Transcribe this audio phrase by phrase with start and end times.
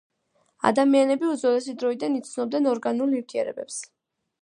[0.69, 3.83] ადამიანები უძველესი დროიდან იცნობდნენ ორგანულ ნივთიერებებს.